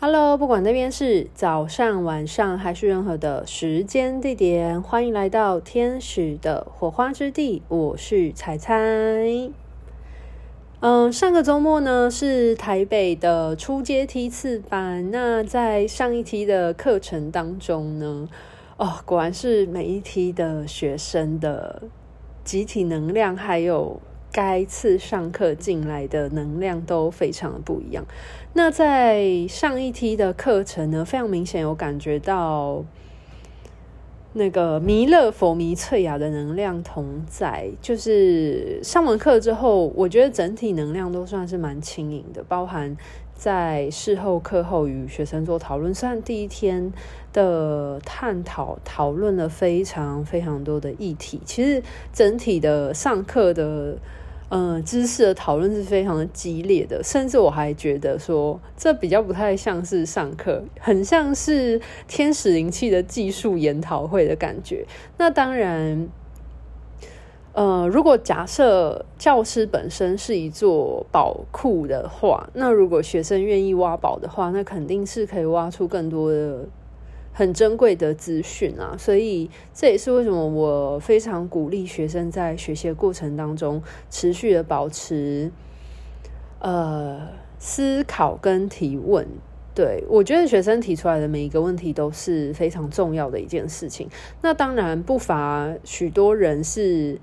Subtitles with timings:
[0.00, 7.64] Hello，不管那边是早上、晚上还是任何的时间地点，欢迎来到天使的火花之地。
[7.66, 8.76] 我是彩彩。
[10.78, 15.10] 嗯，上个周末呢是台北的初阶梯次班。
[15.10, 18.28] 那在上一梯的课程当中呢，
[18.76, 21.82] 哦，果然是每一梯的学生的
[22.44, 24.00] 集体能量还有。
[24.38, 28.06] 该次上课进来的能量都非常的不一样。
[28.52, 32.84] 那在上一梯的课程呢，非常明显有感觉到
[34.34, 37.68] 那个弥勒佛弥翠雅的能量同在。
[37.82, 42.96] 就是上完课之后，我觉得整体能量都算是蛮轻盈的，包含。
[43.34, 46.92] 在事后课后与学生做讨论，虽然第一天
[47.32, 51.80] 的探讨讨论了非常非常多的议题，其实
[52.12, 53.96] 整体的上课的
[54.48, 64.84] 呃知识的讨论是非常的激烈的，甚至我还觉得说这比较不太像是上课，很像是天使灵气的技术研讨会的感觉。
[65.16, 66.08] 那当然。
[67.54, 76.64] 呃，如果假设教师本身是一座宝库的话，那如果学生愿意挖宝的话，那肯定是可以挖出更多的
[77.38, 78.96] 很珍贵的资讯啊。
[78.98, 85.52] 所以这也是为什么我非常鼓励学生在学习的过程当中持续的保持
[86.58, 87.28] 呃
[87.60, 89.24] 思考跟提问。
[89.72, 94.08] 对，我觉得学生提出来的每一个问题都是非常重要的一件事情。
[94.42, 97.20] 那当然不乏许多人是。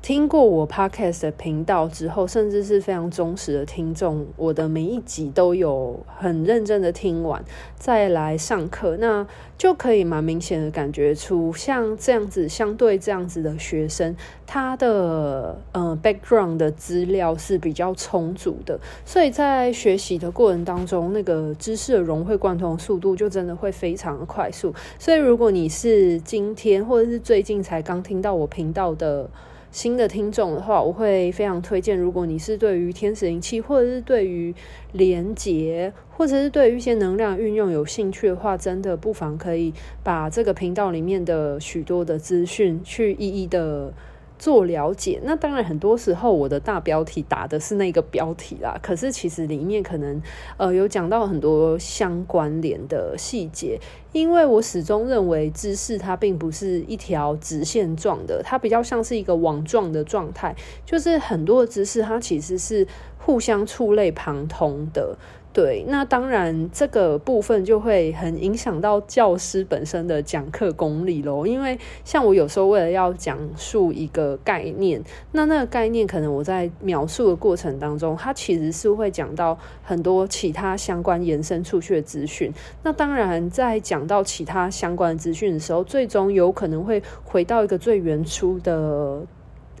[0.00, 7.44] 听过我 podcast 的频道之后，甚至是非常忠实的听众，我的每一集都有很认真的听完，
[7.76, 9.26] 再来上课，那
[9.58, 24.72] 就可以蛮明显的感觉出，像这样子，相对这样子的学生，他的呃 background 的资料是比较充足的，所以在学习的过程当中，那个知识的融会贯通速度就真的会非常的快速。
[24.98, 29.28] 所以如果你是今天或者是最近才刚听到我频道的，
[29.70, 31.98] 新的听众的话，我会非常推荐。
[31.98, 34.54] 如果你是对于天使灵气，或者是对于
[34.92, 43.92] 连结，或者是对于一些能量运用有兴趣的话，真的不妨可以把这个频道里面的许多的资讯去一一的。
[44.38, 50.22] 做了解，那当然很多时候我的大标题打的是那个标题啦，可是其实里面可能
[50.56, 53.78] 呃有讲到很多相关联的细节，
[54.12, 60.54] 因为我始终认为知识它并不是一条直线状的，它比较像是一个网状的状态，
[60.86, 62.86] 就是很多的知识它其实是
[63.18, 65.18] 互相触类旁通的。
[65.58, 75.02] 对，那当然这个部分就会很影响到教师本身的讲课功力咯，因为像我有时候为了要讲述一个概念，
[75.32, 82.52] 那那个概念可能我在描述的过程当中，它其实是会讲到很多其他相关延伸出去的资讯。
[82.84, 89.26] 那当然在讲到其他相关的资讯的时候，最终有可能会回到一个最原初的。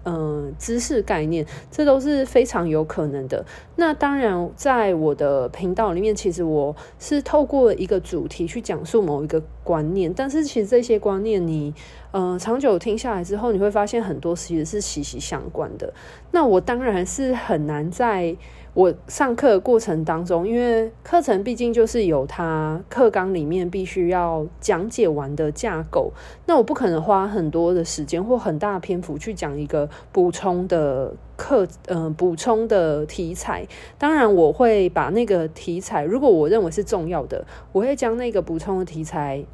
[0.04, 3.44] 嗯，知识概念，这都是非常有可能的。
[3.76, 11.74] 那当然，在我的频道里面，其实我是透过一个主题去讲述某一个观念，但是其实这些观念你，
[12.12, 15.92] 嗯，长久听下来之后，你会发现很多其实是息息相关的。
[16.30, 18.36] 那我当然是很难在。
[18.78, 26.12] 我上课过程当中，因为课程毕竟就是有它课纲里面必须要讲解完的架构，
[26.46, 33.66] 那我不可能花很多的时间或很大的篇幅去讲一个补充的课，嗯、呃，补充的题材。
[33.98, 39.44] 当然，我会把那个题材，如果我认为是重要的，我会将那个补充的题材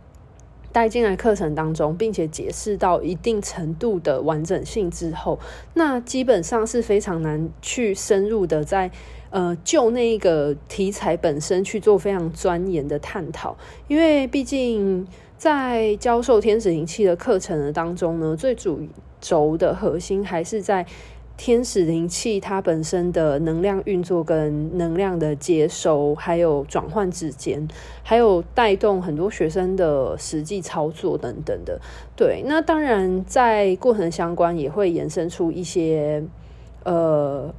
[0.75, 5.39] 带进来课程当中，并且解释到一定程度的完整性之后，
[5.73, 8.91] 那基本上是非常难去深入的在。
[9.31, 13.57] 呃，就那个题材本身去做非常钻研的探讨，
[13.89, 15.05] 因为毕竟
[15.37, 18.81] 在教授天使灵气的课程的当中呢，最主
[19.21, 20.87] 轴的核心还是在
[21.37, 27.67] 天使灵气它本身的能量运作跟能量的接收，还有转换之间，
[28.03, 31.81] 还有带动很多学生的实际操作等等的。
[32.17, 36.23] 对，那当然在过程相关也会延伸出一些
[36.85, 37.53] 呃。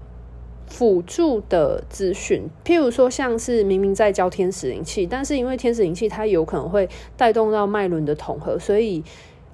[0.68, 9.04] 辅助的资讯，譬如说，像是明明在教天使灵气，但是因为天使灵气它有可能会带动到脉轮的统合，所以，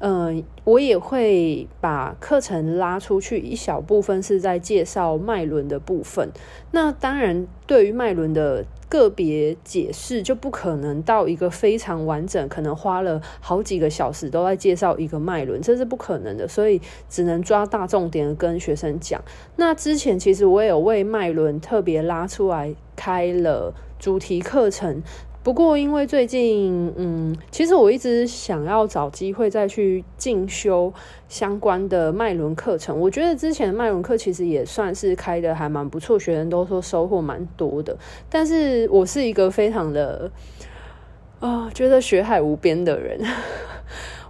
[0.02, 6.30] 嗯、我也会把课程拉出去一小部分是在介绍脉轮的部分。
[6.72, 8.66] 那当然，对于脉轮的。
[8.92, 19.24] 个别解释就不可能到一个非常完整，可能花了好几个小时都在介绍一个脉轮，这是不可能的，所以只能抓大重点跟学生讲。
[19.56, 25.02] 那之前其实我也有为脉轮特别拉出来开了主题课程，
[25.44, 30.94] 不过因为最近，嗯，其实我一直想要找机会再去进修
[31.28, 33.00] 相关的脉轮课程。
[33.00, 37.98] 我觉得之前的脉轮课其实也算是开的还蛮不错，学生都说收获蛮多的。
[38.30, 40.30] 但是我是一个非常的
[41.40, 43.20] 啊、觉得学海无边的人。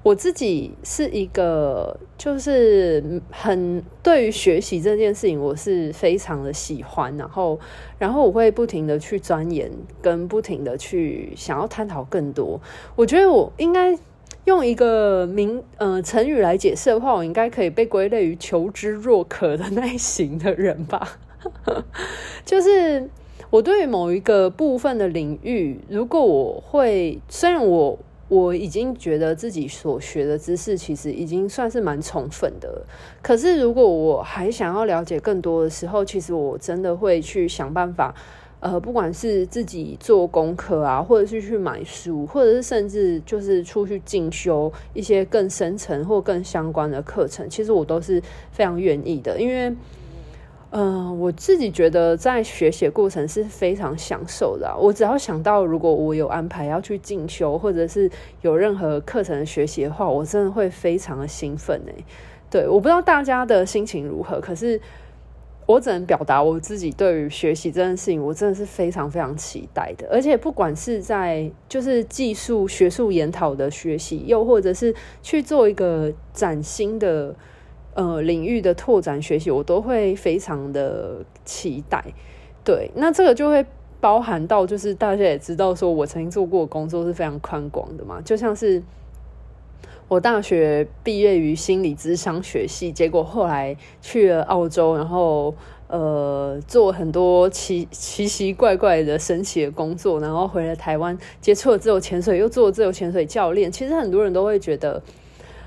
[0.03, 7.59] 我自己是一个，就是很对于学习这件事情，我是非常的喜欢，然后，
[7.99, 9.71] 然后我会不停的去钻研，
[10.01, 12.59] 跟不停的去想要探讨更多。
[12.95, 13.95] 我觉得我应该
[14.45, 21.19] 用一个名呃成语来解释的话，我应该可以被归类于求知若渴的那一型的人吧。
[22.43, 23.07] 就是
[23.51, 27.99] 我对于某一个部分的领域，如果我会，虽然我。
[28.31, 32.81] 我已经觉得自己所学的知识其实已经算是蛮充分的，
[33.21, 38.15] 可是如果我还想要了解更多的时候，其实我真的会去想办法，
[38.61, 49.75] 呃，不管是自己做功课啊，或者是去买书，或者是甚至就是出去进修一些更深层或更相关的课程，其实我都是非常愿意的，因为。
[50.73, 54.73] 嗯、我自己觉得在学习过程是非常享受的。
[54.79, 58.09] 我只要想到，如果我有安排要去进修，或者是
[58.41, 62.05] 有任何课程的学习的话，我真的会非常的兴奋诶。
[62.49, 64.79] 对，我不知道大家的心情如何，可是
[65.65, 70.07] 我只能表达我自己对于学习这件事情，我真的是非常非常期待的。
[70.09, 77.35] 而且不管是在就是技术学术研讨的学习，又或者是去做一个崭新的。
[77.93, 82.01] 呃，领域的拓展学习，我都会非常的期待。
[82.63, 83.65] 对，那这个就会
[83.99, 88.21] 包含到，就是大家也知道，说我曾经做过工作是非常宽广的嘛。
[88.23, 88.81] 就像是
[90.07, 95.53] 我大学毕业于心理咨商学系，结果后来去了澳洲，然后
[95.87, 103.69] 呃，做很多奇奇奇怪怪的神奇的工作，然后回了台湾，接触了自由潜水，又做了自由潜水教练。
[103.69, 105.03] 其实很多人都会觉得。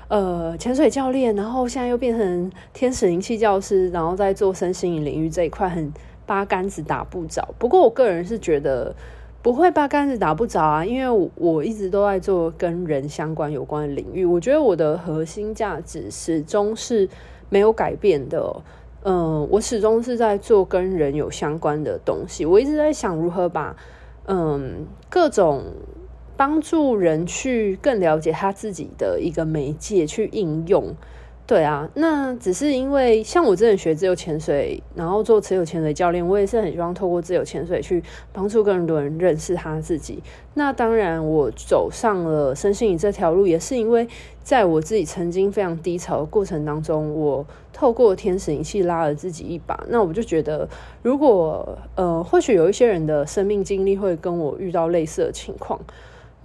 [0.07, 5.91] 呃，潜水教练，然后现在又变成天使灵气教师，然后在做身心灵领域这一块，很
[6.27, 7.55] 八竿子打不着。
[7.57, 8.95] 不过我个人是觉得
[9.41, 17.09] 不会八竿子打不着啊，因为我一直都在做跟人相关有关的领域，我觉得我的核心价值始终是
[17.49, 18.61] 没有改变的。
[19.01, 22.45] 嗯、我始终是在做跟人有相关的东西。
[22.45, 23.75] 我一直在想如何把
[24.27, 25.63] 嗯、各种。
[26.37, 30.93] 帮助人去更了解他自己的一个媒介去应用，
[31.47, 38.03] 对啊，那只是因为像我之前学自由潜水，然后做自由潜水教练，我也是很希望透过自由潜水去
[38.33, 40.21] 帮助更多人认识他自己。
[40.55, 44.07] 那当然，我走上了身心灵这条路，也是因为
[44.43, 49.81] 在我自己曾经非常低潮的过程当中，我透过天使仪器拉了自己一把。
[49.89, 50.67] 那我就觉得，
[51.03, 55.79] 如果呃，或许有一些人的生命经历会跟我遇到类似的情况。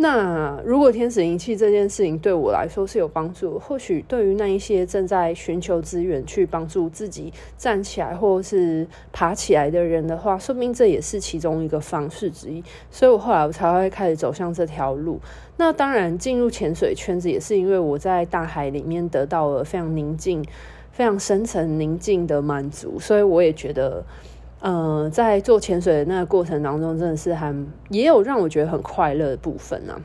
[0.02, 12.64] 那如果天使灵气这件事情对我来说是有帮助，或许对于那一些正在寻求资源去帮助自己站起来或是爬起来的人的话，说不定这也是其中一个方式之一。
[12.91, 15.20] 所以我后来我才会开始走向这条路。
[15.58, 20.43] 那当然进入潜水圈子也是因为我在大海里面得到了非常宁静、
[20.93, 24.02] 非常深层宁静的满足，所以我也觉得。
[24.61, 27.55] 呃，在做潜水的那个过程当中，真的是还
[27.89, 29.99] 也有让我觉得很快乐的部分呢、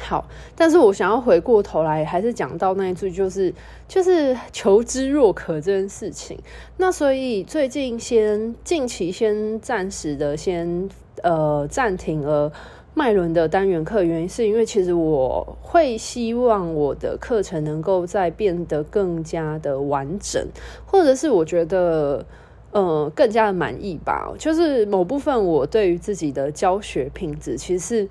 [0.00, 3.54] 好，但是我想要回过头来，还是讲到那一句，就是
[3.86, 6.36] 就是求知若渴这件事情。
[6.76, 10.88] 那所以最近先近期先暂时的先
[11.22, 12.52] 呃暂停了
[12.94, 20.44] 麦伦的单元课，原因是因为其实我会希望我的课程能够再变得更加的完整，
[20.84, 22.26] 或者是我觉得。
[22.72, 24.32] 呃，更加的满意吧。
[24.38, 28.08] 就是某部分，我对于自己的教学品质，其实是，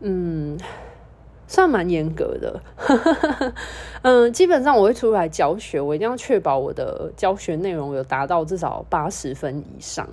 [0.00, 0.58] 嗯。
[1.50, 2.60] 算蛮严格的，
[4.02, 10.06] 嗯，基本上我会出来教学，我一定要确保我的教学内容有达到至少八十分以上。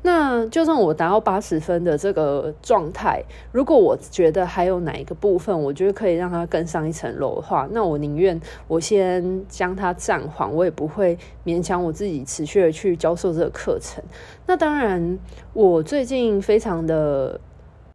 [0.00, 14.02] 那就算我达到八十分的这个状态，如果我觉得还有哪一个部分，我觉得可以让它更上一层楼的话，那我宁愿我先将它暂缓，我也不会勉强我自己持续的去教授这个课程。
[14.46, 15.18] 那当然，
[15.52, 17.38] 我最近非常的。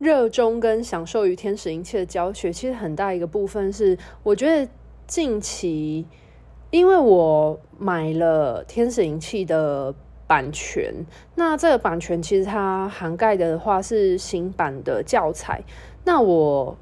[0.04, 4.70] 热衷跟享受于天使灵气的教学，其实很大一个部分是，我觉得
[5.08, 6.06] 近期，
[6.72, 9.96] 因为我买了天使灵气的
[10.28, 10.94] 版权，
[11.36, 15.64] 那这个版权其实它涵盖的话是新版的教材，
[16.04, 16.76] 那我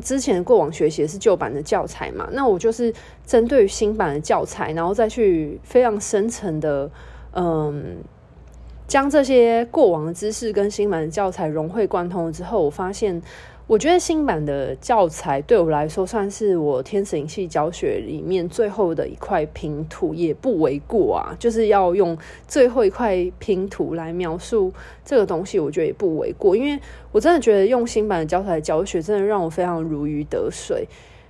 [0.00, 2.94] 之前过往学习是旧版的教材嘛，那我就是
[3.26, 6.88] 针对新版的教材，然后再去非常深层的，
[7.32, 7.96] 嗯。
[8.92, 13.22] 将这些过往的知识跟新版的教材融会贯通之后，我发现，
[13.66, 21.34] 我觉得新版的教材对我来说算是我天使灵气教学里面最后的一块拼图，也不为过啊。
[21.38, 22.14] 就是要用
[22.46, 24.70] 最后一块拼图来描述
[25.06, 26.78] 这个东西，我觉得也不为过，因为
[27.12, 30.86] 我真的觉得用新版的教材教学，真的让我非常如鱼得水。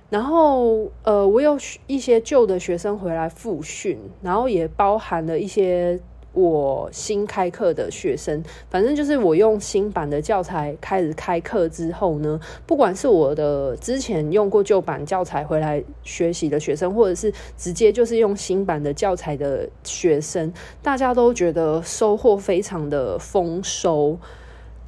[0.09, 5.97] 然后，呃，我有一些旧的学生回来复训，然后也包含了一些。
[6.33, 24.17] 我新开课的学生，反正就是我用新版的教材开始开课之后呢，不管是我的之前用过旧版教材回来学习的学生，或者是直接就是用新版的教材的学生，大家都觉得收获非常的丰收。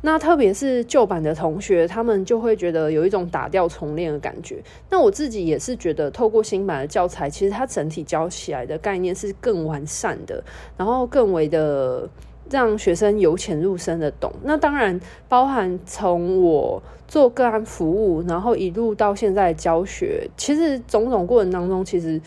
[0.06, 4.64] 那特别是旧版的同学，他们就会觉得有一种打掉重练的感觉。
[4.88, 10.44] 那我自己也是觉得，透过新版的教材，其实它整体教起来的概念是更完善的，
[10.78, 12.08] 然后更为的
[12.52, 14.32] 让学生由浅入深的懂。
[14.44, 22.22] 那当然包含从我做个案服务，然后一路到现在教学，其实种种过程当中，其实。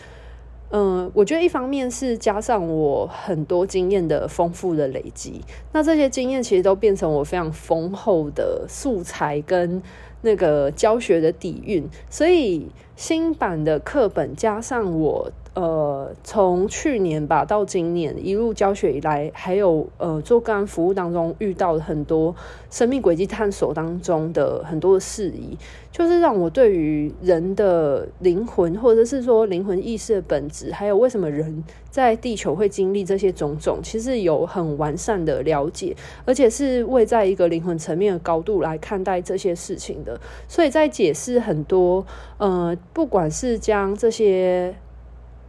[0.71, 5.41] 嗯，我觉得一方面是加上我很多经验的丰富的累积，
[5.73, 9.81] 那这些经验其实都变成我非常丰厚的素材跟
[10.21, 15.31] 那个教学的底蕴，所以新版的课本加上我。
[15.59, 22.33] 呃，从去年吧到今年一路教学以来，还有呃做个案服务当中遇到了很多
[22.69, 25.57] 生命轨迹探索当中的很多事宜，
[25.91, 40.17] 就是让我对于人的灵魂，或者是说灵魂意识的本质，还有为什么人在地球会经历这些种种，其实有很完善的了解，而且是位在一个灵魂层面的高度来看待这些事情的。
[40.47, 42.05] 所以在解释很多
[42.37, 44.73] 呃，不管是将这些。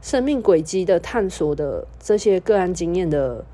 [0.01, 3.45] 生命轨迹的探索的这些个案经验的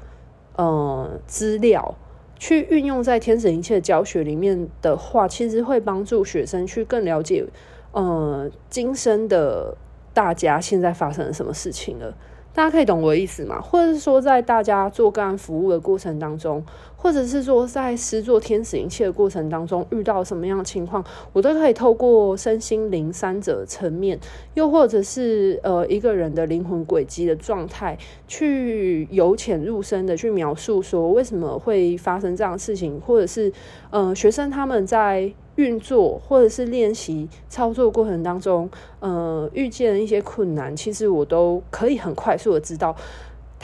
[0.56, 1.94] 呃资料，
[2.38, 7.44] 去运用在天使灵气的教学里面的话，其实会帮助学生去更了解
[7.92, 9.76] 呃今生的
[10.14, 12.16] 大家现在发生了什么事情了。
[12.54, 13.60] 大家可以懂我的意思吗？
[13.60, 16.64] 或者是说，在大家做个案服务的过程当中，
[17.06, 24.18] 或者是说在施作天使灵气的过程当中，遇到什么样的情况，我都可以透过身心灵三者层面，
[24.54, 27.96] 又或者是呃一个人的灵魂轨迹的状态，
[28.26, 33.52] 去由浅入深的去描述说为什么会发生这样的事情，或者是
[33.90, 35.32] 呃学生他们在。
[35.56, 38.68] 运作或者是练习操作过程当中，
[39.00, 42.94] 呃，遇见一些困难，其实我都可以很快速的知道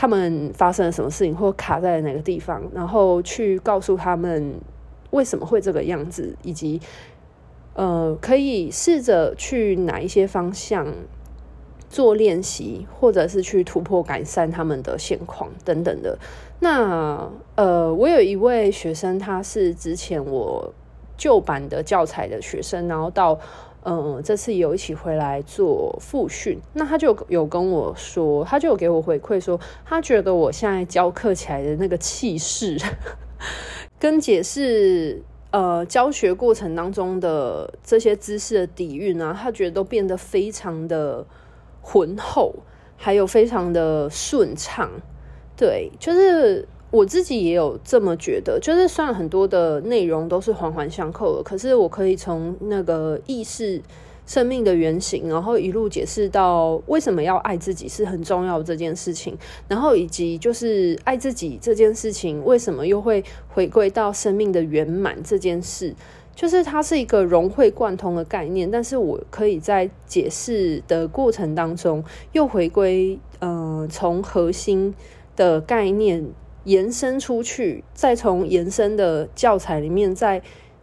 [0.03, 4.53] 他们发生了什么事情，或卡在哪个地方，然后去告诉他们
[5.13, 6.81] 为什么会这个样子，以及
[7.75, 10.93] 呃，可以试着去哪一些方向
[11.89, 16.19] 做练习，或者是去突破改善他们的现况等等的。
[16.59, 20.75] 那呃，我有一位学生，他是之前我。
[21.15, 23.39] 旧版的教材的学生，然后到
[23.85, 32.79] 嗯，这次有一起回来做复训，那他就有跟我说，他就有给我回馈说，他觉得我现在教课起来的那个气势，
[33.99, 35.21] 跟解释
[35.51, 41.27] 呃教学过程当中的这些知识的底蕴啊，他觉得都变得非常的
[41.81, 42.55] 浑厚，
[42.97, 44.89] 还有非常的顺畅，
[45.57, 46.69] 对，就是。
[46.93, 53.81] 我自己也有这么觉得，就是虽然很多的内容都是环环相扣的，可是我可以从那个意识、
[54.27, 59.35] 生命的原型，然后一路解释到为什么要爱自己是很重要这件事情，
[59.67, 65.95] 然后以及就是爱自己这件事情为什么又会回归到生命的圆满这件事，
[66.37, 74.95] 就是它是一个融会贯通的概念，但是我可以在解释的过程当中又回归，呃，从核心
[75.35, 76.23] 的概念。
[76.65, 80.43] 延伸出去，再从延伸的教材里面再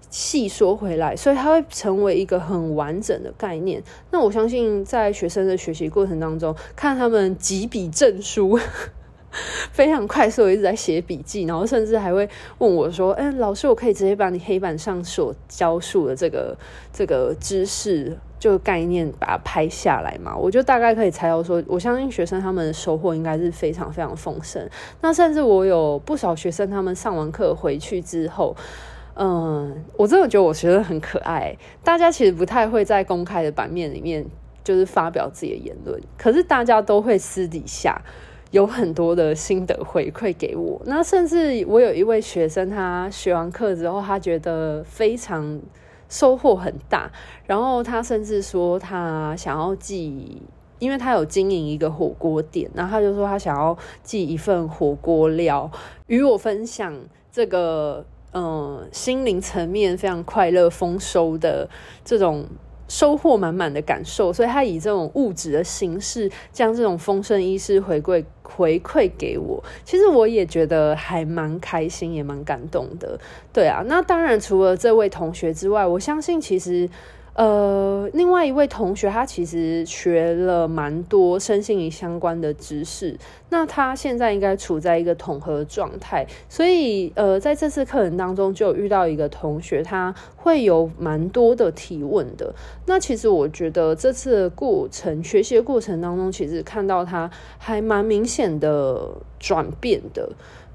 [0.09, 3.83] 细说回来，所以它会成为一个很完整的概念。
[4.11, 8.59] 那我相信，在学生的学习过程当中，看他们几笔证书，
[9.71, 16.57] 非常快速，一直在写笔记，然后甚至还会问我说：“哎，老师，我可以直接把你黑板上所教述的这个
[16.91, 24.65] 这个知识。”就概念把它拍下来嘛，我就大概可以猜到说，我相信学生他们的收获应该是非常非常丰盛。
[25.01, 28.55] 那甚至我有不少学生，他们上完课回去之后，
[29.15, 31.53] 嗯，我真的觉得我学生很可爱。
[31.83, 34.25] 大家其实不太会在公开的版面里面
[34.63, 38.01] 就是发表自己的言论，可是大家都会私底下
[38.51, 40.81] 有很多的心得回馈给我。
[40.85, 45.59] 那甚至我有一位学生，他学完课之后，他觉得非常。
[46.09, 47.09] 收获很大，
[47.45, 50.41] 然后他甚至说他想要寄
[50.79, 55.69] 因为他有经营一个火锅店，然后他就说他想要寄一份火锅料
[56.07, 56.97] 与我分享
[57.31, 61.69] 这个，嗯，心灵层面非常快乐丰收的
[62.03, 62.45] 这种
[62.87, 68.23] 收获满满的感受，所以他以这种物质的形式将这种丰盛意识回馈
[68.55, 69.63] 回馈给我。
[69.83, 73.19] 其实我也觉得还蛮开心，也蛮感动的。
[73.53, 76.89] 对啊，那当然除了这位同学之外，我相信其实。
[77.39, 83.17] 呃，另外一位同学，他其实学了蛮多身心灵相关的知识，
[83.47, 92.53] 那他现在应该处在一个统合状态，所以呃，在这次课程当中就遇到一个同学，他会有蛮多的提问的。
[92.87, 100.29] 那其实我觉得这次的过程，学习的过程当中，其实看到他还蛮明显的转变的。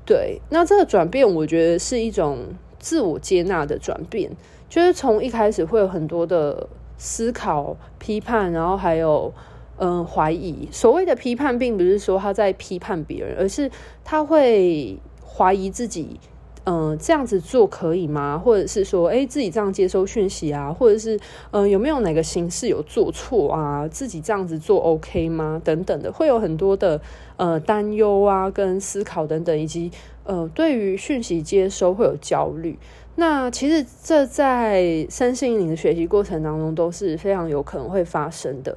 [0.07, 2.39] 对，那这个转变，我觉得是一种
[2.79, 4.31] 自我接纳的转变。
[4.75, 6.67] 就是从一开始会有很多的
[6.99, 9.33] 思考、批判，然后还有
[9.77, 10.69] 嗯怀疑。
[10.73, 13.71] 所谓的批判，并不是说他在批判别人，而是
[14.03, 16.19] 他会怀疑自己，
[16.65, 18.37] 嗯，这样子做可以吗？
[18.37, 21.21] 或者是说，诶，自己这样接收讯息啊，或者是
[21.53, 23.87] 嗯，有没有哪个形式有做错啊？
[23.87, 25.63] 自己这样子做 OK 吗？
[25.63, 27.01] 等等的，会有很多的
[27.37, 29.93] 呃担忧啊，跟思考等等，以及
[30.25, 32.79] 呃，对于讯息接收会有焦虑。
[33.17, 38.77] 那其实这在身心灵的学习过程当中都是非常有可能会发生的，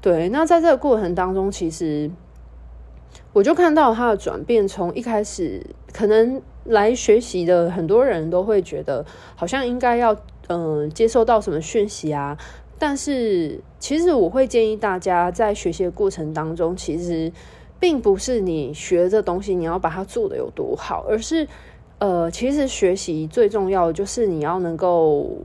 [0.00, 0.28] 对。
[0.28, 2.10] 那在这个过程当中，其实
[3.32, 10.14] 我就看到他的转变，从一开始可能来学习的很多人都会觉得好像应该要
[10.52, 12.36] 嗯、接收到什么讯息啊，
[12.76, 17.32] 但是其实我会建议大家在学习的过程当中，其实
[17.80, 21.48] 并不是你学这东西你要把它做的有多好，而是。
[21.98, 25.36] 呃，其实学习最重要的就是你要能够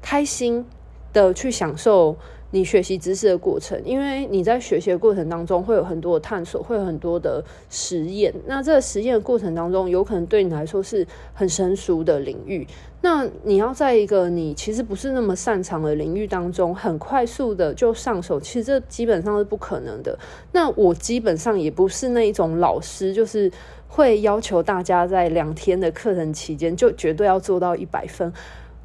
[0.00, 0.64] 开心
[1.12, 2.14] 的去享受
[2.54, 8.32] 你学习知识的过程，因为你在学习的过程当中会有很多的探索，会有很多的实验。
[8.46, 12.64] 那这个实验的过程当中，有可能对你来说是很生疏的领域。
[13.00, 20.16] 那你要在一个你其实不是那么擅长的领域当中，很快速的就上手，其实这基本上是不可能的。
[20.52, 23.50] 那我基本上也不是那一种老师，就是。
[23.86, 28.32] 会要求大家在两天的课程期间就绝对要做到一百分，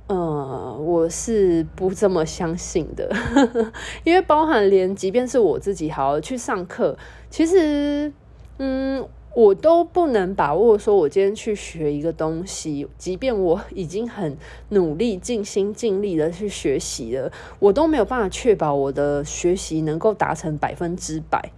[0.09, 3.07] 呃，我是不这么相信的，
[4.03, 6.97] 因为包含连即便是我自己好好去上课，
[7.29, 8.11] 其实，
[8.57, 14.35] 嗯，我都不能把握说，我今天去学一个东西，即便我已经很
[14.69, 21.51] 努力、尽心尽力的去学习了，我都没有办法确保我的学习能够达成百分之百。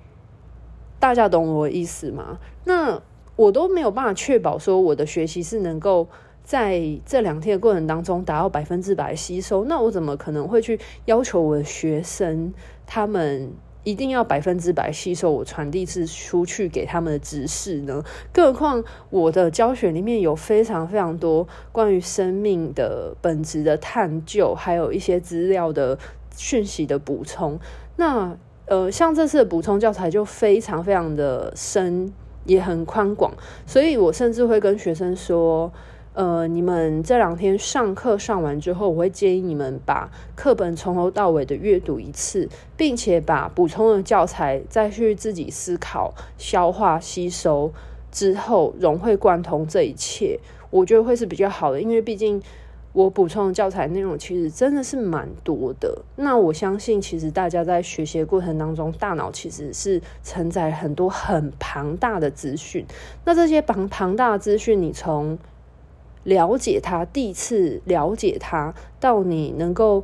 [1.00, 2.38] 大家懂我的意思吗？
[2.66, 3.02] 那。
[3.38, 6.08] 我都没有办法确保说我的学习是能够
[6.52, 12.54] 在这两天的过程当中达到百分之百吸收，那我怎么可能会去要求我的学生
[12.86, 13.54] 他们
[13.86, 18.04] 一定要百分之百吸收我传递是出去给他们的知识呢？
[18.34, 25.98] 更何况我的教学里面有非常非常多关于生命的本质的探究，还有一些资料的
[26.36, 27.58] 讯息的补充。
[27.96, 32.12] 那呃，像这次的补充教材就非常非常的深。
[32.44, 33.32] 也很宽广，
[33.68, 35.72] 所以我甚至会跟学生说，
[36.14, 47.72] 呃，你们这两天上课上完之后，我会建议你们把课本从头到尾的阅读一次，并且把补充的教材再去自己思考、消化、吸收
[48.12, 52.42] 之后，融会贯通这一切，我觉得会是比较好的，因为毕竟。
[52.94, 56.02] 我补充的教材内容其实真的是蛮多的。
[56.18, 62.86] 那我相信，其实大家在学习过程当中，大脑其实是承载很多很庞大的资讯。
[63.24, 65.40] 那这些庞庞大的资讯，你从
[66.24, 70.04] 了解它，第一次了解它，到你能够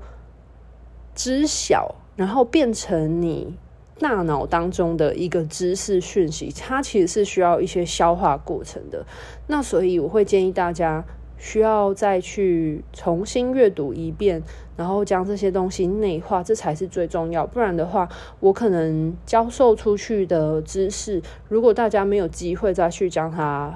[1.15, 3.55] 知晓，然后变成你
[3.99, 9.05] 大脑当中的一个知识讯息，它其实是需要一些消化过程的。
[9.47, 11.03] 那所以我会建议大家。
[11.39, 14.41] 需要再去重新阅读一遍，
[14.75, 17.45] 然后将这些东西内化，这才是最重要。
[17.45, 23.71] 不然的话，我可能教授出去的知识，如果大家没有机会再去将它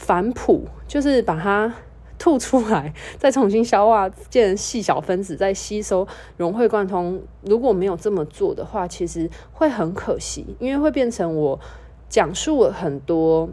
[0.00, 1.72] 反哺，就是把它
[2.18, 7.20] 吐出来，再重新消化，变成细小分子，再吸收，融会贯通。
[7.42, 11.60] 如果没有这么做的话，其实会很可惜，因为会变成我
[12.08, 13.48] 讲述了很多。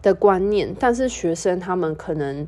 [0.00, 2.46] 的观念，但是学生他们可能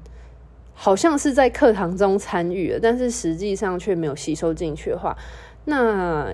[0.73, 5.19] 好像是在课堂中参与了，但是实际上却没有吸收进去的话，
[5.65, 6.33] 那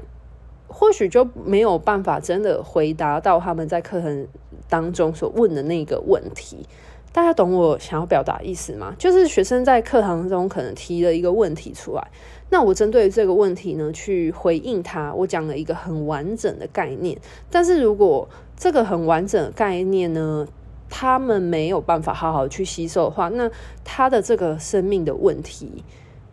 [0.69, 4.27] 或许就没有办法真的回答到他们在课程
[4.69, 6.67] 当中所问的那个问题。
[7.13, 8.95] 大家懂我想要表达意思吗？
[8.99, 12.11] 就是学生在课堂中可能提了一个问题出来，
[12.51, 17.19] 那我针对这个问题呢去回应他，我讲了一个很完整的概念。
[17.51, 20.47] 但是如果这个很完整的概念呢，
[20.91, 23.51] 他们没有办法好好去吸收的话，那
[23.83, 25.83] 他的这个生命的问题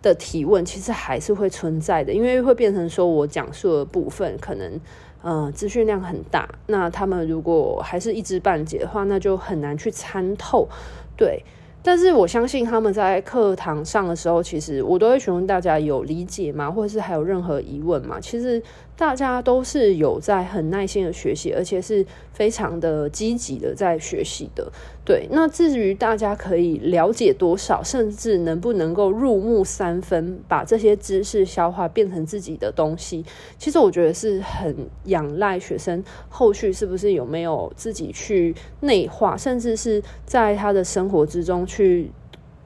[0.04, 4.80] 的提问其实还是会存在的，因为会变成说我讲述的部分可能。
[5.26, 10.68] 嗯，资讯量很大，那他们如果还是一知半解的话，那就很难去参透，
[11.16, 11.42] 对。
[11.82, 16.70] 但是我相信他们在课堂上的时候，其实我都会询问大家有理解吗？
[16.70, 18.20] 或者是还有任何疑问吗？
[18.20, 18.62] 其实
[19.04, 24.72] 大家都是有在很耐心的学习，而且是非常的积极的在学习的。
[25.04, 33.26] 对，那至于大家可以了解多少，甚至能不能够入木三分，把这些知识消化变成自己的东西，
[33.58, 42.10] 其实我觉得是很仰赖学生后续是不是有没有自己去内化，甚至是在他的生活之中去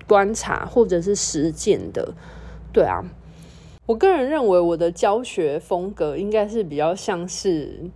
[0.08, 2.14] 观察或者是实践的。
[2.72, 3.04] 对啊，
[3.88, 7.90] 我个人认为我的教学风格应该是比较像是。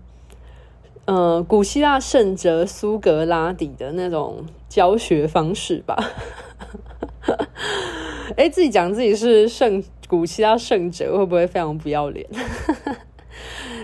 [1.06, 5.97] 呃，古希腊圣哲苏格拉底的那种教学方式吧。
[8.38, 12.25] 哎，自己讲自己是圣古希腊圣哲，会不会非常不要脸？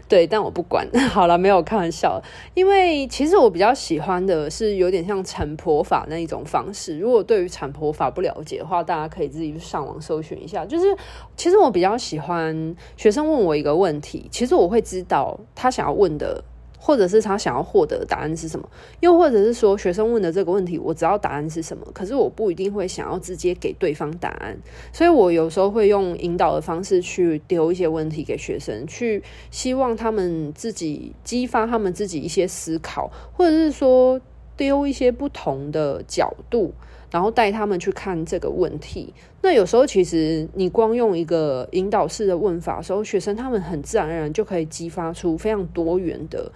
[0.07, 0.87] 对，但我不管。
[1.11, 2.21] 好了，没有开玩笑。
[2.53, 6.97] 因为其实我比较喜欢的是有点像产婆法那一种方式。
[6.97, 10.65] 如果对于产婆法不了解的话，大家可以自己上网搜寻一下。
[10.65, 10.95] 就是
[11.35, 16.43] 其实我比较喜欢学生问我一个问题，其实我会知道他想要问的。
[16.87, 18.69] 或者是他想要获得的答案是什么？
[19.01, 24.57] 又或者是说，学生问的这个问题，我知道答案是什么，可是我不一定会想要直接给对方答案，
[24.93, 29.21] 所以我有时候会用引导的方式去丢一些问题给学生，去
[29.51, 34.21] 希望他们自己激发他们自己一些思考，或者是说
[34.55, 36.73] 丢一些不同的角度。
[37.09, 39.13] 然后带他们去看这个问题。
[39.41, 46.51] 那有时候其实你光用一个引导式的问法的时候，学生他们很自然而然就可以激发出非常多元的，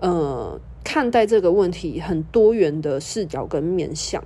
[0.00, 4.22] 呃，看待这个问题很多元的视角跟面向。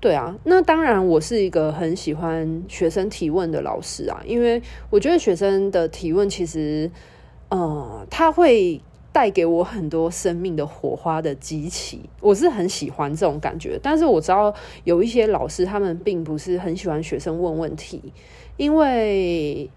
[0.00, 6.90] 对啊，那当然我是一个很喜欢学生提问的老师啊，因为我觉得学生的提问其实，
[7.48, 8.80] 呃，他会。
[9.12, 13.76] 带给我很多生命的火花的激起，我是很喜欢这种感觉。
[13.82, 14.54] 但是我知道
[14.84, 18.12] 有一些老师，他们并不是很喜欢学生问问题，
[18.56, 19.68] 因为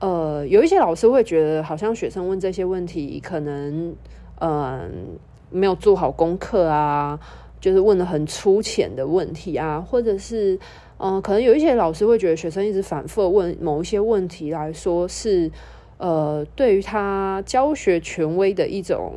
[0.00, 3.94] 呃，有一些老师会觉得，好像学生问这些问题，可能
[4.40, 5.18] 嗯、
[5.50, 7.18] 没有做好功课啊，
[7.60, 10.58] 就是问的很粗浅的问题啊，或者是
[10.98, 15.50] 嗯、可能有一些老师会觉得学生一直反复问某一些问题来说是。
[15.96, 19.14] 呃，对于他教学权威的一种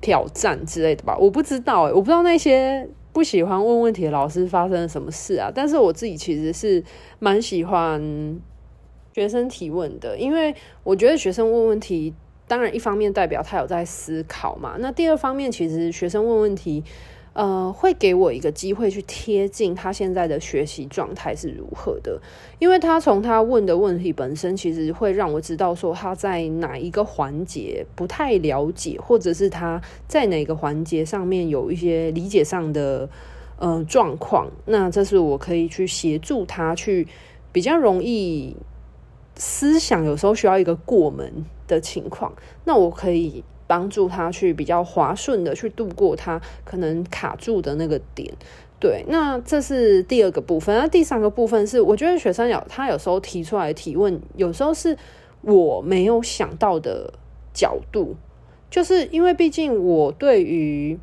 [0.00, 5.52] 挑战之类的吧，我不知道欸，我不知道那些不喜欢问问题的老师发生了什么事啊。
[5.54, 6.82] 但是我自己其实是
[7.18, 8.00] 蛮喜欢
[9.12, 12.14] 学生提问的，因为我觉得学生问问题，
[12.50, 16.82] 当然一方面代表他有在思考嘛，那第二方面其实学生问问题。
[17.32, 22.20] 呃，会给我一个机会去贴近他现在的学习状态是如何的，
[22.58, 33.08] 因为他从他问的问题本身，其实会让我知道说他在哪一个环节不太了解，或者是他在哪个环节上面有一些理解上的
[33.58, 34.50] 呃状况。
[34.66, 37.06] 那这是我可以去协助他去
[37.52, 38.56] 比较容易
[39.40, 42.32] 思想有时候需要一个过门的情况，
[42.64, 43.42] 那我可以。
[43.70, 48.28] 帮助他去比较滑顺的去度过他可能卡住的那个点，
[48.80, 50.76] 对，那这是第二个部分。
[50.76, 54.98] 那第三个部分是，我觉得学生有他有时候提出来的提问，有时候是
[55.42, 57.14] 我没有想到的
[57.54, 58.16] 角度，
[58.68, 60.98] 就是因为毕竟我对于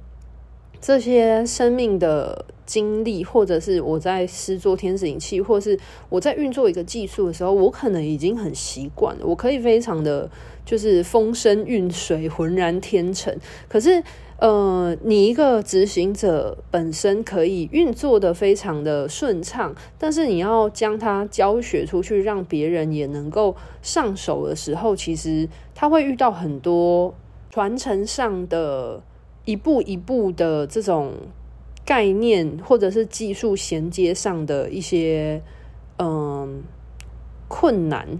[0.79, 10.29] 这些生命的经历，或者是我在施作天使引器，或是我在运作一个技术的时候，我可能已经很习惯了，我可以非常的。
[10.67, 13.33] 就是风生韵水，浑然天成。
[13.69, 14.03] 可是，
[14.37, 27.15] 呃，你一个执行者本身可以运作得非常的顺畅，但是你要将它教学出去，让别人也能够上手的时候，其实他会遇到很多
[27.49, 29.01] 传承上的
[29.47, 31.13] 一步一步的这种
[31.85, 35.41] 概念，或者是技术衔接上的一些
[35.97, 36.63] 嗯、
[37.47, 38.19] 困难。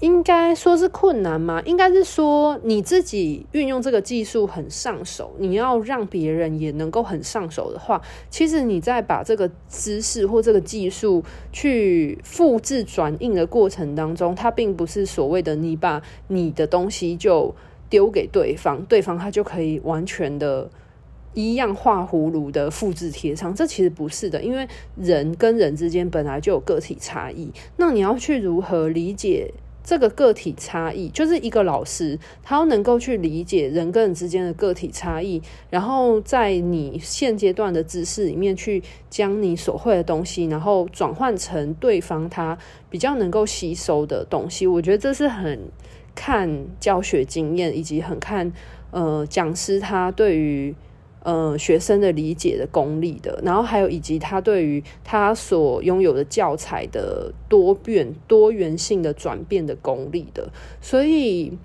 [0.00, 1.62] 应该说是困难吗？
[1.64, 17.54] 应该是说你自己运用这个技术很上手，你要让别人也能够很上手的话，其实你在把这个知识或这个技术去复制转印的过程当中，它并不是所谓的你把你的东西就
[17.92, 20.70] 丢给对方，对方他就可以完全的
[21.34, 27.52] 一样画葫芦的复制贴上，这其实不是的，因为人跟人之间本来就有个体差异。
[27.76, 29.52] 那你要去如何理解
[29.84, 31.10] 这个个体差异？
[31.10, 42.56] 就是一个老师，他要能够去理解人跟人之间的个体差异，然后在你现阶段的知识里面去将你所会的东西，然后转换成对方他
[42.88, 44.66] 比较能够吸收的东西。
[44.66, 45.60] 我觉得这是很
[46.14, 48.52] 看教学经验，以及很看
[48.90, 50.74] 呃讲师他对于。
[51.24, 61.56] 呃，学生的理解的功力的，然后还有以及他对于他所拥有的教材的多变、多元性的转变的功力的，所以，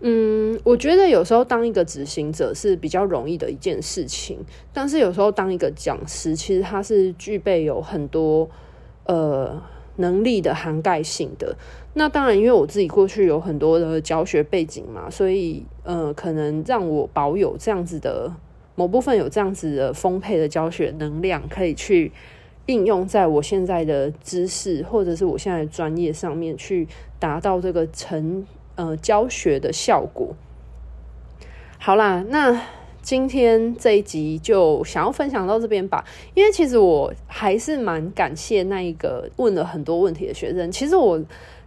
[0.00, 4.38] 嗯，我觉得有时候当一个执行者是比较容易的一件事情，
[4.72, 8.50] 但是有时候当一个讲师，其实他是具备有很多
[9.04, 9.62] 呃
[9.96, 11.56] 能力的涵盖性的。
[11.94, 18.32] 那当然，因为我自己过去有很多的教学背景嘛，所以呃，可能让我保有这样子的。
[18.76, 22.10] 某部分有这样子的丰沛的教学能量，可以去
[22.66, 26.88] 应用在我现在的知识或者是我现在的专业上面，去
[27.20, 30.34] 达到这个成呃教学的效果。
[31.78, 32.60] 好啦，那
[33.04, 41.22] 今天这一集就想要分享到这边吧，因为其实我还是蛮感谢那一个问了很多问题的学生，其实我。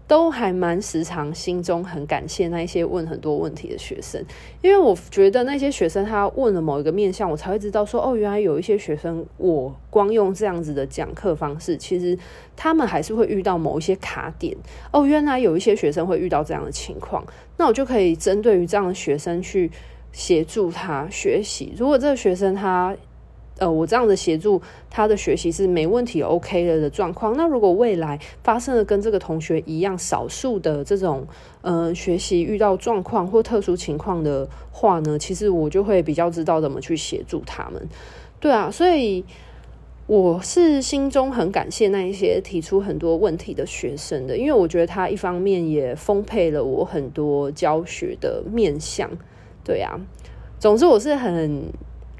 [0.07, 4.23] 都还蛮时常，心中很感谢那一些问很多问题的学生，
[4.61, 12.17] 因为我觉得那些学生他问了某一个面向，我才会知道说，哦，原来有一些学生，我光用这样子的讲课方式，其实
[12.55, 14.55] 他们还是会遇到某一些卡点。
[14.93, 17.25] 哦，原来有一些学生会遇到这样的情况，
[17.57, 19.69] 那我就可以针对于这样的学生去
[20.11, 21.73] 协助他学习。
[21.77, 22.95] 如果这个学生他
[23.59, 27.35] 呃，我这样的协助他的学习是没问题，OK 了的状况。
[27.35, 31.25] 那如果未来发生了跟这个同学一样少数的这种
[31.61, 37.81] 呃学习遇到状况或特殊情况的话呢，其实我就会比较知道怎么去协助他们。
[38.39, 39.25] 对啊，所以
[40.05, 49.09] 我是心中很感谢那一些提出很多问题的学生的，因为我觉得他一方面也丰沛了我很多教学的面向。
[49.67, 49.99] 对啊，
[50.57, 51.65] 总之我是很。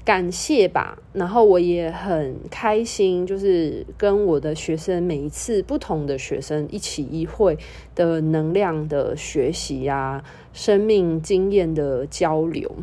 [0.04, 7.58] 感谢吧，然后我也很开心，就是跟我的学生每一次不同的学生一起一会
[7.94, 12.74] 的能量的学习啊，生命经验的交流。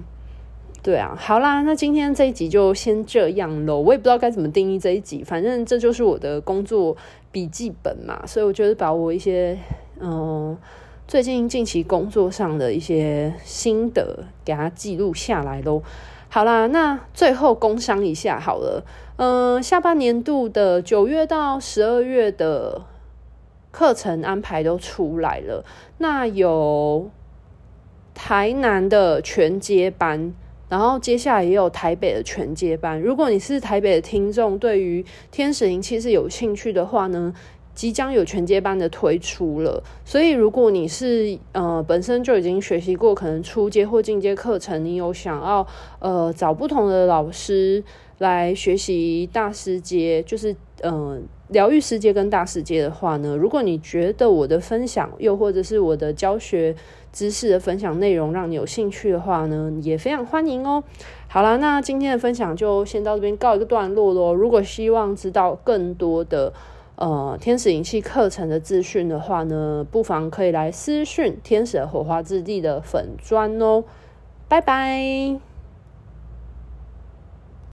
[0.84, 3.80] 对啊，好啦，那今天这一集就先这样喽。
[3.80, 6.95] 我也不知道该怎么定义这一集，反正这就是我的工作
[7.32, 9.58] 笔记本嘛，所以我觉得把我一些
[9.99, 10.56] 嗯
[11.08, 15.84] 最近近期工作上的一些心得给它记录下来喽。
[16.30, 18.84] 好啦，那最后工商一下好了。
[19.18, 22.82] 嗯、下半年度的九月到十二月的
[23.70, 25.63] 课程安排都出来了。
[26.00, 27.12] 那有
[28.15, 30.34] 台南的全接班，
[30.68, 33.00] 然后接下来也有台北的全接班。
[33.00, 37.32] 如果你是台北的听众，对于天使灵气是有兴趣的话呢，
[37.75, 45.67] 即将有全接班的推出了，所以如果你是呃本身就已经学习过可能初阶或进阶课程，你有想要
[45.99, 47.83] 呃找不同的老师
[48.19, 56.73] 来学习大师阶，就是呃疗愈师阶跟大师阶的话呢，如果你觉得我的分享又或者是我的教学
[57.11, 60.81] 知识的分享内容让你有兴趣的话呢，也非常欢迎哦。
[61.27, 64.33] 好啦，那今天的分享就先到这边告一个段落喽。
[64.33, 66.53] 如果希望知道更多的。
[66.95, 73.84] 呃，天使灵气课程的资讯的话呢，不妨可以来私讯天使的火花之地的粉砖哦，
[74.47, 75.55] 拜拜。